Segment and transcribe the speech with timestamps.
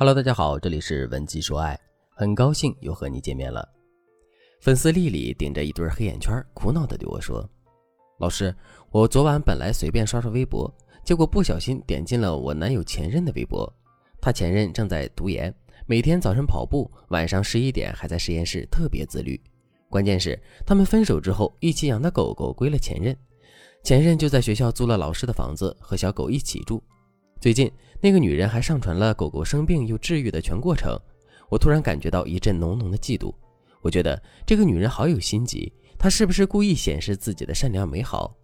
[0.00, 1.76] Hello，大家好，这里是文姬说爱，
[2.14, 3.68] 很高兴又和你见面了。
[4.60, 7.44] 粉丝丽丽顶着一堆黑眼圈，苦恼的对我说
[8.20, 8.54] ：“老师，
[8.92, 10.72] 我昨晚本来随便刷刷微博，
[11.04, 13.68] 结果不小心点进了我男友前任的微博。
[14.20, 15.52] 他前任正在读研，
[15.84, 19.40] 每天早晨跑步，晚上十一点还在实验室，特别自律。
[19.90, 23.16] 关键是他们分手之后，一起养的狗狗归了前任，
[23.82, 26.80] 前任就在学校租了老师的房子，和小狗一起住。
[27.40, 30.98] 最近那个女人还上传了狗狗生病又治愈的全过程，
[31.48, 33.32] 我突然感觉到一阵浓浓的嫉妒。”
[33.80, 38.34] 我觉得这个女人好有心机，她是不是故意显示自己的善良美好？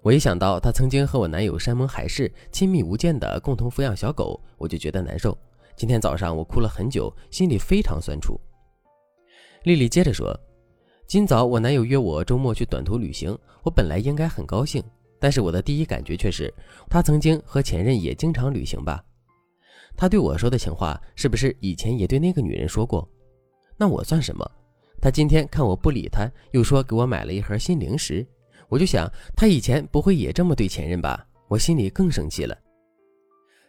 [0.00, 5.36] 我一想到她曾经和我男友山盟海誓、亲密无间的共同抚养小狗，我就觉得难受。
[5.74, 8.40] 今天早上我哭了很久，心里非常酸楚。
[9.64, 10.38] 丽丽接着说
[11.08, 14.80] ：“今早我男友约我周末去短途旅行，我本来应该很高兴，
[15.18, 16.52] 但是我的第一感觉却是，
[16.88, 19.04] 他曾经和前任也经常旅行吧？
[19.96, 23.08] 他对我说的情话，是不是以前也对那个女人说过？
[23.76, 24.50] 那我算什么？”
[25.00, 28.26] 他今天看我不理他，又说给我买了一盒新零食，
[28.68, 31.26] 我就想他以前不会也这么对前任吧？
[31.48, 32.56] 我心里更生气了。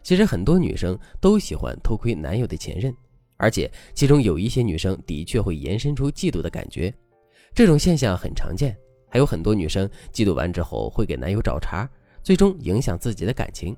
[0.01, 2.95] 其实很多女生都喜欢偷窥男友的前任，
[3.35, 6.91] 而且其中有一些女生的确会延伸出嫉妒的感觉，
[7.53, 8.75] 这种现象很常见。
[9.09, 11.87] 还有很多女生嫉妒完之后会给男友找茬，
[12.23, 13.75] 最终影响自己的感情。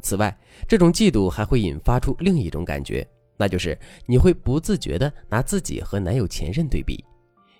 [0.00, 3.06] 此外，这种嫉妒还会引发出另一种感觉。
[3.36, 7.04] 那就是你会不自觉的拿自己和男友前任对比，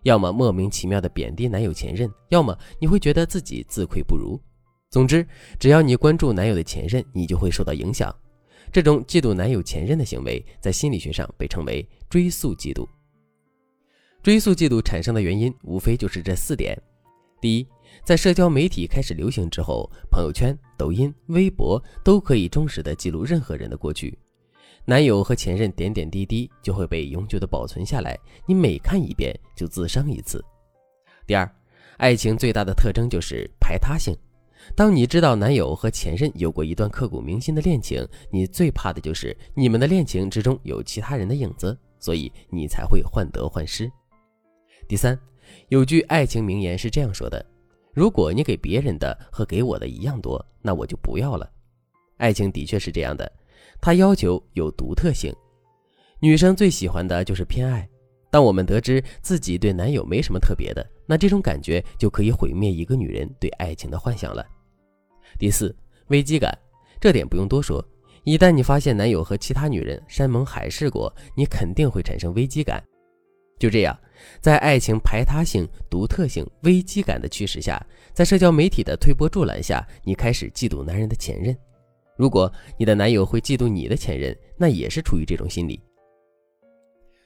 [0.03, 4.41] 要么莫名其妙的贬低男友前任，要么你会觉得自己自愧不如。
[4.91, 5.27] 总之，
[5.59, 8.15] 只要你关注男友的前任，你就会受到影响。
[8.71, 12.87] 这种嫉妒男友前任的行为，在心理学上被称为追溯嫉妒。
[14.23, 16.81] 追溯嫉妒产生的原因，无非就是这四点：
[17.41, 17.67] 第一，
[18.05, 24.17] 在社交媒体开始流行之后，朋友圈、抖音、微博都可以忠实的记录任何人的过去。
[24.85, 30.41] 男友和前任点点滴滴就会被永久的保存下来，你每看一遍就自伤一次。
[31.27, 31.53] 第二，
[31.97, 34.17] 爱情最大的特征就是排他性。
[34.77, 43.91] 当你知道男友和前任有过一段刻骨铭心的恋情，你最怕的就是你们的恋情之中有其他人的影子，所以你才会患得患失。
[44.93, 45.19] 第三，
[45.69, 47.43] 有句爱情名言是这样说的：
[47.95, 51.51] 如果你给别人的和给我的一样多，那我就不要了。
[52.19, 53.33] 爱情的确是这样的。
[53.81, 55.35] 它要求有独特性，
[56.21, 57.89] 女生最喜欢的就是偏爱。
[58.31, 64.47] 当我们得知自己对男友没什么特别的，那这种感觉就可以毁灭一个女人对爱情的幻想了。
[65.39, 65.75] 第四，
[66.09, 66.55] 危机感，
[67.01, 67.83] 这点不用多说。
[68.25, 72.85] 一旦你发现男友和其他女人山盟海誓过，你肯定会产生危机感。
[73.59, 73.99] 就这样，
[74.41, 81.57] 在爱情排他性、独特性、危机感的驱使下，在社交媒体的推波助澜下，你开始嫉妒男人的前任。
[82.17, 85.81] 如果你的男友会嫉妒你的前任，那也是出于这种心理。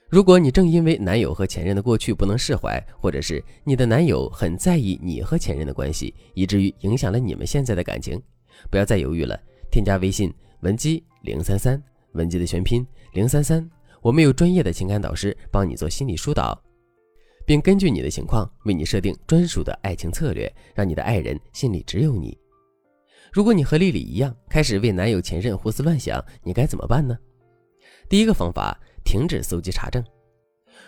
[0.09, 8.23] 如果你正因为男友和前任的过去不能释怀，或者是你的男友很在意你和前任的关系，以至于影响了你们现在的感情，
[8.71, 9.37] 不要再犹豫了，
[9.69, 13.69] 添加微信文姬零三三，文姬的全拼零三三，
[14.01, 16.57] 我们有专业的情感导师帮你做心理疏导，
[17.47, 22.37] 并根据你的情况为你设定专属的爱情策略，让你的爱人心里只有你。
[23.33, 27.17] 如果你和丽丽一样开始为男友前任胡思乱想，你该怎么办呢？
[28.09, 30.05] 第一个方法，停止搜集查证。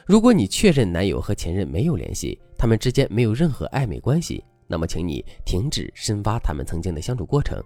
[0.04, 7.62] 如果你确认男友和前任没有联系，他们之间没有任何暧昧关系，那么请你停止深挖他们曾经的相处过程。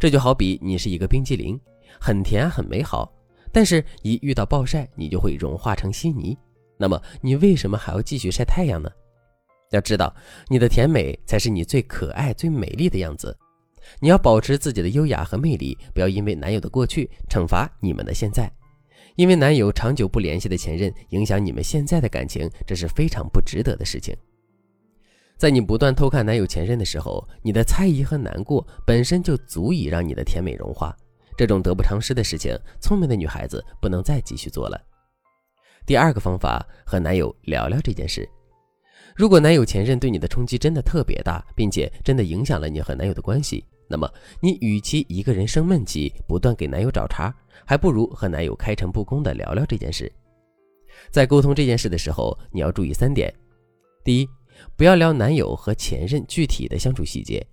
[0.00, 1.58] 这就好比你是一个冰激凌，
[2.00, 3.12] 很甜很美好，
[3.52, 6.36] 但是一遇到暴晒，你就会融化成稀泥。
[6.82, 8.90] 那么你为什么还要继续晒太阳呢？
[9.70, 10.12] 要知道，
[10.48, 13.38] 你的甜美才是你最可爱、最美丽的样子。
[14.00, 18.50] 你要保持自己的优雅和魅力，不要因为男友的过去惩罚你们的现在，
[19.14, 24.12] 因为男友长久不联系的前任影响你们现在的感情，这是非常不值得的事情。
[25.38, 30.92] 在你不断偷看男友前任的时候，你的猜疑和难过本身就足以让你的甜美融化。
[31.36, 34.80] 这种得不偿失的事情，聪明的女孩子不能再继续做了。
[35.84, 38.28] 第二个方法，和男友聊聊这件事。
[39.16, 47.34] 如果男友前任对你的冲击真的特别大，并且真的影响了你和男友的关系，那么，你与其一个人生闷气，不断给男友找茬，
[47.66, 50.10] 还不如和男友开诚布公的聊聊这件事。
[51.10, 53.32] 在沟通这件事的时候，你要注意三点：
[54.04, 54.28] 第一，
[54.76, 57.44] 不要聊男友和前任具体的相处细节。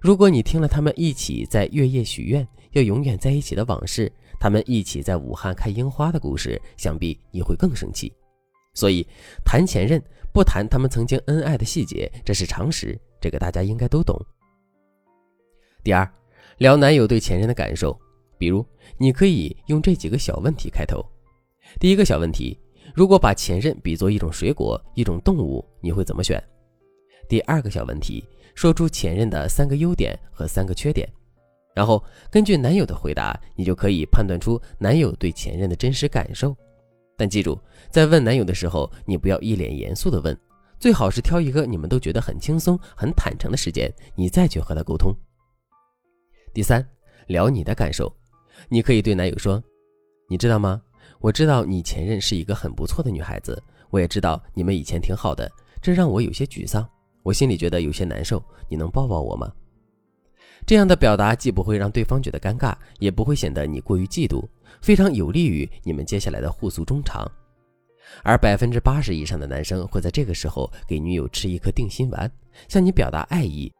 [0.00, 8.12] 如果你听了他们一起在月夜许愿要永远在一起的往事，他们一起在武汉看樱花的故事，想必你会更生气。
[8.74, 9.06] 所以，
[9.44, 14.20] 谈前任不谈他们曾经恩爱的细节，这是常识，这个大家应该都懂。
[15.84, 16.08] 第二，
[16.58, 17.96] 聊男友对前任的感受，
[18.36, 18.66] 比如，
[18.98, 21.04] 你可以用这几个小问题开头。
[21.78, 22.58] 第一个小问题：
[22.92, 26.42] 如果把前任比作一种水果、一种动物，你会怎么选？
[27.28, 28.24] 第二个小问题：
[28.56, 31.08] 说出前任的三个优点和三个缺点。
[31.74, 36.56] 然后根据男友的回答，你就可以判断出男友对前任的真实感受。
[37.16, 37.58] 但记住，
[37.90, 40.36] 在问男友的时候，你不要一脸严肃的问，
[40.78, 45.12] 最好是挑一个你们都觉得很轻松、很坦诚的时间，你再去和他沟通。
[46.52, 46.86] 第三，
[47.26, 48.12] 聊你的感受，
[48.68, 49.62] 你可以对男友说
[50.30, 50.80] ：“你知道吗？
[51.20, 53.60] 我知道你前任是一个很不错的女孩子，
[53.90, 55.50] 我也知道你们以前挺好的，
[55.82, 56.88] 这让我有些沮丧，
[57.22, 59.52] 我心里觉得有些难受，你能抱抱我吗？”
[60.66, 64.42] 这样的表达既不会让对方觉得尴尬，也不会显得你过于嫉妒，
[64.80, 67.30] 非常有利于你们接下来的互诉衷肠。
[68.22, 72.30] 而百分之八十以上的男生会在这个时候给女友吃一颗定心丸，
[72.68, 73.72] 向你表达爱意。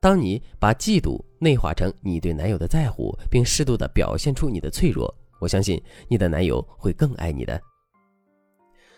[0.00, 7.60] 当你把嫉妒内化成你对男友的在乎，并适度的表现出你的脆弱，我相信你的男友会更爱你的。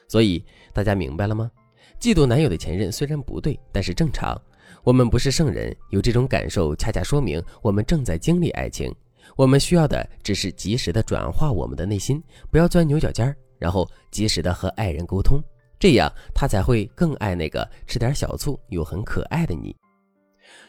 [0.09, 1.51] 所以大家明白了吗？
[2.01, 4.41] 嫉妒男友的前任虽然不对，但是正常。
[4.85, 8.95] 我们不是圣人，有这种感受，恰恰说明我们正在经历爱情。
[9.35, 15.41] 我们需要的只是及时的转化我们的内心，不要钻牛角尖儿，然后及时的和爱人沟通，
[15.79, 19.75] 这样他才会更爱那个吃点小醋又很可爱的你。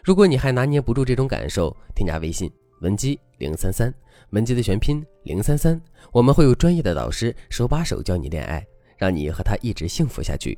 [0.03, 2.51] 如果你还拿捏不住这种感受，添加微信
[2.81, 3.93] 文姬零三三，
[4.31, 5.79] 文姬的全拼零三三，
[6.11, 8.65] 我们会有专业的导师手把手教你恋爱，
[8.97, 10.57] 让你和他一直幸福下去。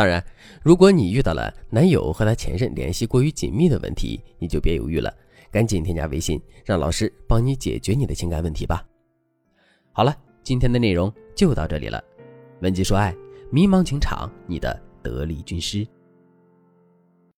[0.00, 0.24] 当然，
[0.62, 5.14] 如果你遇到了男友和他前任联系过于紧密的问题，你就别犹豫了，
[5.50, 8.82] 赶紧添加微信，让老师帮你解决你的情感问题吧。
[9.92, 12.02] 好了，今天的内容就到这里了。
[12.62, 13.14] 文姬说爱，
[13.52, 15.86] 迷茫情场，你的得力军师。